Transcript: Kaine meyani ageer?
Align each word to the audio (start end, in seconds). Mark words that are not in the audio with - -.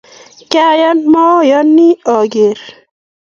Kaine 0.51 0.91
meyani 1.11 1.87
ageer? 2.15 2.59